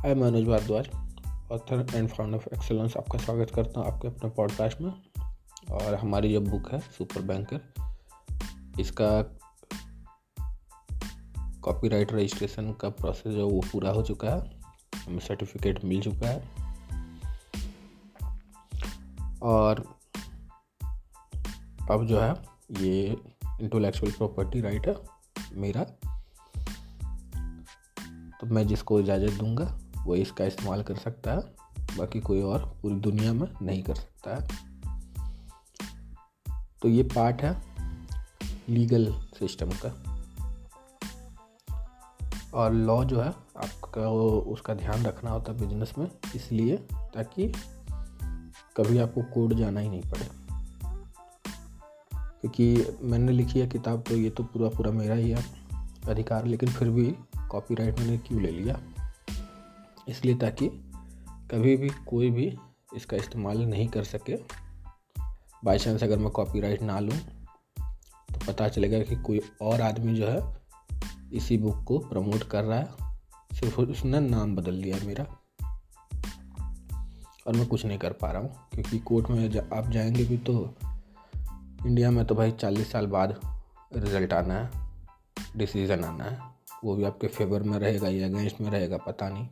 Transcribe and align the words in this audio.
Hi 0.00 0.14
Manoj 0.14 0.44
Bhardwaj 0.44 0.88
author 1.52 1.86
and 1.94 2.08
founder 2.08 2.36
of 2.36 2.48
excellence 2.54 2.96
आपका 2.96 3.18
स्वागत 3.18 3.50
करता 3.54 3.80
हूँ 3.80 3.92
आपके 3.92 4.08
अपने 4.08 4.30
पॉडकास्ट 4.30 4.80
में। 4.80 4.92
और 5.70 5.94
हमारी 5.94 6.32
जो 6.32 6.40
बुक 6.40 6.72
है 6.72 6.78
सुपर 6.78 7.22
बैंकर 7.22 7.60
इसका 8.80 9.22
कॉपीराइट 11.60 12.12
रजिस्ट्रेशन 12.12 12.72
का 12.72 12.88
प्रोसेस 12.88 13.34
जो 13.34 13.48
वो 13.48 13.60
पूरा 13.72 13.90
हो 13.90 14.02
चुका 14.02 14.28
है। 14.28 14.60
हमें 15.06 15.18
सर्टिफिकेट 15.18 15.84
मिल 15.84 16.02
चुका 16.02 16.28
है। 16.28 16.48
और 19.42 19.98
अब 21.90 22.06
जो 22.06 22.20
है, 22.20 22.34
ये 22.80 23.16
इंटेलेक्चुअल 23.60 24.12
प्रॉपर्टी 24.12 24.60
राइट 24.60 24.88
है 24.88 24.94
मेरा। 25.52 25.84
तो 28.40 28.46
मैं 28.46 28.66
जिसको 28.66 29.00
इजाज़त 29.00 29.32
दूँगा 29.38 29.78
वो 30.04 30.14
इसका 30.14 30.44
इस्तेमाल 30.44 30.82
कर 30.82 30.96
सकता 30.96 31.30
है, 31.32 31.40
बाकी 31.98 32.20
कोई 32.20 32.42
और 32.42 32.78
पूरी 32.82 32.94
दुनिया 32.94 33.32
में 33.32 33.48
नहीं 33.62 33.82
कर 33.82 33.94
सकता 33.94 34.34
है। 34.34 34.48
तो 36.82 36.88
ये 36.88 37.02
पार्ट 37.02 37.42
है 37.42 37.62
लीगल 38.68 39.12
सिस्टम 39.12 39.70
का। 39.70 40.20
और 42.54 42.72
लॉ 42.72 43.04
जो 43.04 43.20
है, 43.20 43.28
आपका 43.56 44.10
उसका 44.50 44.74
ध्यान 44.74 45.02
रखना 45.02 45.30
होता 45.30 45.52
है 45.52 45.58
बिज़नेस 45.58 45.92
में, 45.98 46.10
इसलिए, 46.36 46.76
ताकि 46.94 47.52
कभी 48.76 48.98
आपको 48.98 49.22
कोर्ट 49.22 49.54
जाना 49.54 49.80
ही 49.80 49.88
नहीं 49.88 50.02
पड़े। 50.02 50.30
क्योंकि 52.14 52.86
मैंने 53.02 53.32
लिखी 53.32 53.60
है 53.60 53.66
किताब 53.66 54.04
तो 54.08 54.16
ये 54.16 54.30
तो 54.30 54.42
पूरा 54.42 54.68
पूरा 54.68 54.92
मेरा 54.92 55.14
ही 55.14 55.30
है 55.30 55.44
अधिकार, 56.08 56.44
लेकिन 56.44 56.68
फिर 56.68 56.88
भी 56.88 57.14
कॉपीराइट 57.50 57.98
मैंने 57.98 58.18
क्यों 58.18 58.42
ले 58.42 58.50
लिया? 58.50 58.80
इसलिए 60.08 60.34
ताकि 60.34 60.68
कभी 61.50 61.76
भी 61.76 61.88
कोई 61.88 62.30
भी 62.30 62.56
इसका 62.96 63.16
इस्तेमाल 63.16 63.58
नहीं 63.58 63.88
कर 63.88 64.04
सके। 64.04 64.36
बाई 65.64 65.78
चांस 65.78 66.02
अगर 66.02 66.18
मैं 66.18 66.30
कॉपीराइट 66.30 66.82
ना 66.82 66.98
लूँ 67.00 67.16
तो 68.30 68.46
पता 68.46 68.68
चलेगा 68.68 68.98
कि 68.98 69.16
कोई 69.16 69.40
और 69.62 69.80
आदमी 69.80 70.14
जो 70.14 70.26
है 70.26 70.56
इसी 71.32 71.58
बुक 71.58 71.84
को 71.84 71.98
प्रमोट 71.98 72.42
कर 72.42 72.64
रहा 72.64 72.78
है। 72.78 73.18
सिर्फ़ 73.52 73.80
उसने 73.80 74.20
नाम 74.20 74.56
बदल 74.56 74.82
दिया 74.82 74.96
मेरा। 75.04 75.24
और 77.46 77.56
मैं 77.56 77.66
कुछ 77.66 77.86
नहीं 77.86 77.98
कर 77.98 78.12
पा 78.12 78.30
रहा 78.30 78.42
हूँ 78.42 78.54
क्योंकि 78.74 78.98
कोर्ट 78.98 79.30
में 79.30 79.50
जा, 79.50 79.62
आप 79.74 79.90
जाएँगे 79.90 80.24
भी 80.24 80.38
तो 80.38 80.74
इंडिया 81.86 82.10
में 82.10 82.24
तो 82.24 82.34
भाई 82.34 82.50
चालीस 82.50 82.92
साल 82.92 83.06
बाद 83.06 83.40
रिज़ल्ट 83.96 84.32
आना 84.32 84.54
है 84.54 84.70
डिसीज़न 85.56 86.04
आना 86.04 86.24
है। 86.24 86.38
वो 86.84 86.96
भी 86.96 87.04
आपके 87.04 87.26
फेवर 87.26 87.62
में 87.62 87.78
रहेगा 87.78 88.08
या 88.08 88.26
अगेंस्ट 88.26 88.60
में 88.60 88.70
रहेगा 88.70 88.96
पता 88.96 89.28
नहीं। 89.28 89.48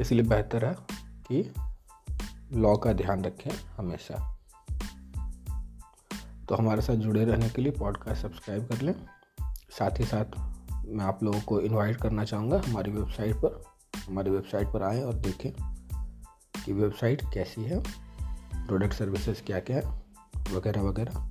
इसलिए 0.00 0.22
बेहतर 0.22 0.64
है 0.64 0.76
कि 1.32 1.54
लॉ 2.52 2.76
का 2.76 2.92
ध्यान 2.92 3.24
रखें 3.24 3.50
हमेशा। 3.76 4.38
तो 6.48 6.54
हमारे 6.54 6.82
साथ 6.82 6.94
जुड़े 6.94 7.24
रहने 7.24 7.48
के 7.48 7.62
लिए 7.62 7.72
पॉडकास्ट 7.72 8.22
सब्सक्राइब 8.22 8.66
कर 8.66 8.80
लें। 8.80 8.94
साथ 9.70 10.00
ही 10.00 10.04
साथ 10.04 10.24
मैं 10.86 11.04
आप 11.04 11.22
लोगों 11.22 11.40
को 11.40 11.60
इनवाइट 11.60 11.96
करना 11.96 12.24
चाहूँगा 12.24 12.62
हमारी 12.68 12.90
वेबसाइट 12.90 13.36
पर। 13.36 13.62
हमारी 14.08 14.30
वेबसाइट 14.30 14.66
पर 14.68 14.82
आएँ 14.82 15.02
और 15.02 15.14
देखें 15.14 15.52
कि 16.64 16.72
वेबसाइट 16.72 17.22
कैसी 17.34 17.64
है 17.64 17.80
प्रोडक्ट 18.66 18.92
सर्विसेज़ 18.92 19.42
क्या 19.42 19.60
क्या 19.60 19.76
है 19.76 20.02
वगैरह 20.52 20.80
वगैरह 20.82 21.29